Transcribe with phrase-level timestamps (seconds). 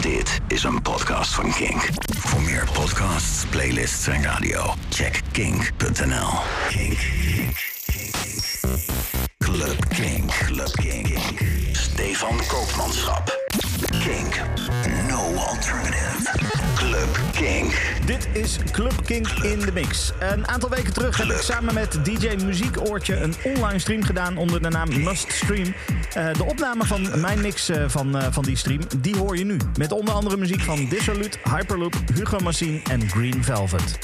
[0.00, 1.88] Dit is een podcast van Kink.
[2.18, 6.38] Voor meer podcasts, playlists en radio, check kink.nl.
[6.68, 8.44] Kink, kink, kink,
[9.38, 11.08] Club Kink, Club Kink.
[11.72, 13.42] Stefan Koopmanschap.
[13.90, 14.42] Kink
[15.46, 16.22] alternative.
[16.74, 17.74] Club King.
[18.06, 20.12] Dit is Club King in de mix.
[20.18, 24.62] Een aantal weken terug heb ik samen met DJ Muziekoortje een online stream gedaan onder
[24.62, 25.74] de naam Must Stream.
[26.14, 29.44] Eh, de opname van mijn mix eh, van, eh, van die stream, die hoor je
[29.44, 29.56] nu.
[29.78, 33.98] Met onder andere muziek van Dissolute, Hyperloop, Hugo Machine en Green Velvet.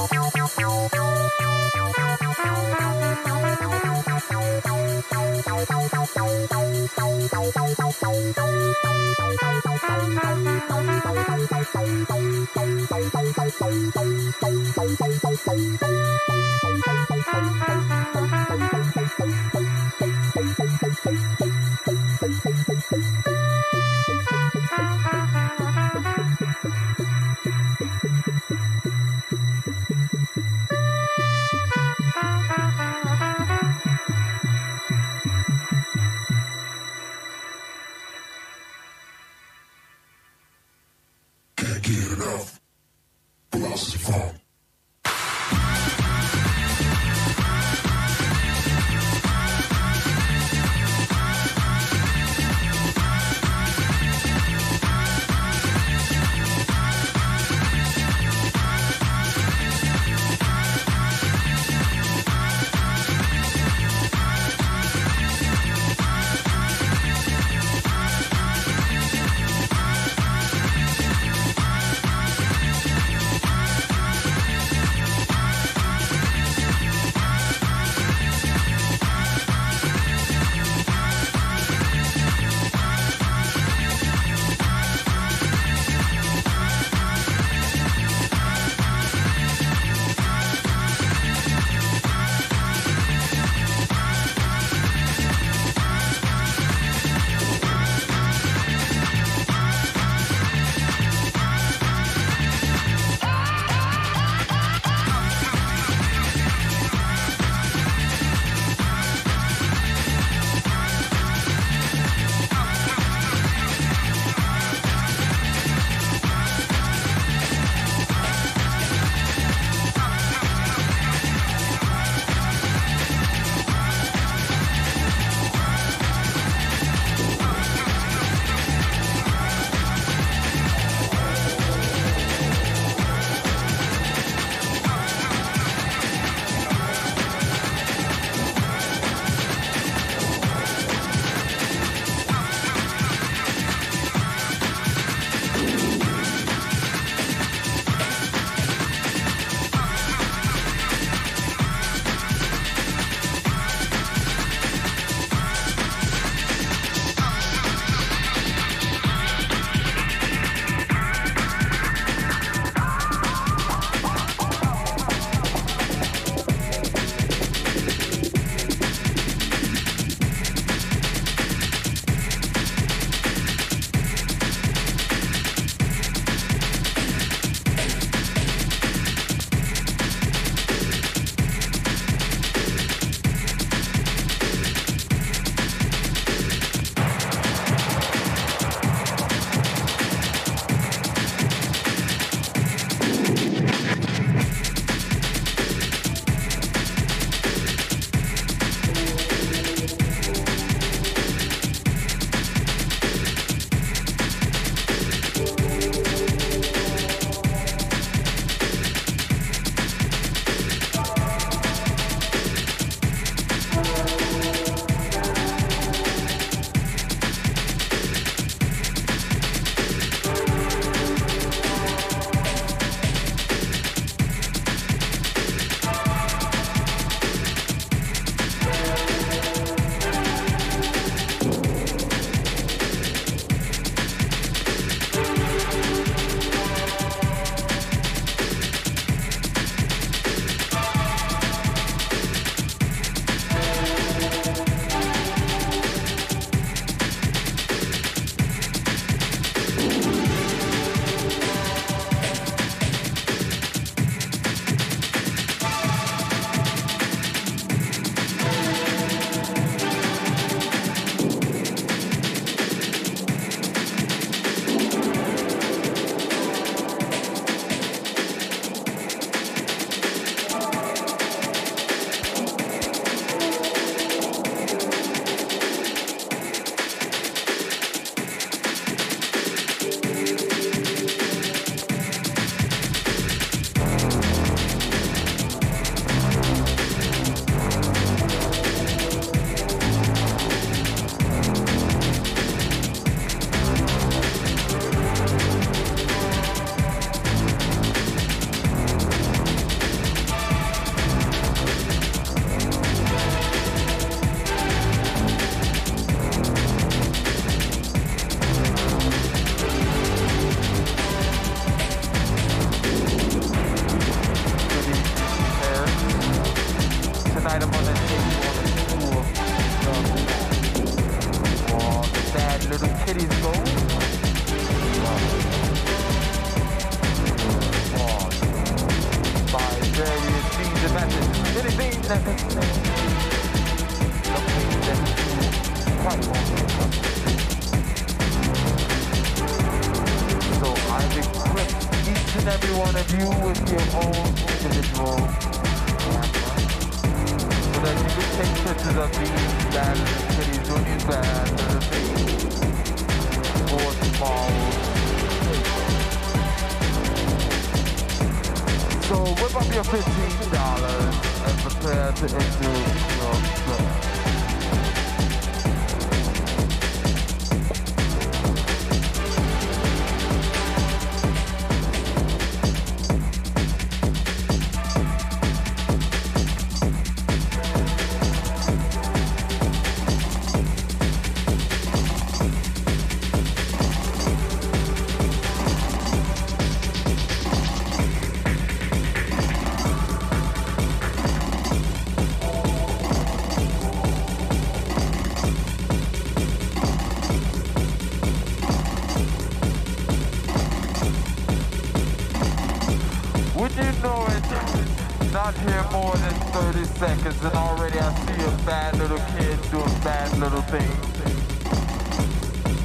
[407.01, 411.17] seconds and already I see a bad little kid doing bad little things.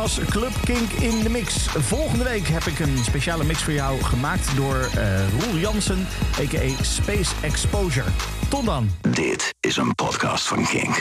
[0.00, 1.54] was Club Kink in de Mix.
[1.86, 6.06] Volgende week heb ik een speciale mix voor jou gemaakt door eh, Roel Jansen,
[6.40, 6.82] a.k.a.
[6.82, 8.06] Space Exposure.
[8.48, 8.90] Tot dan.
[9.08, 10.96] Dit is een podcast van Kink.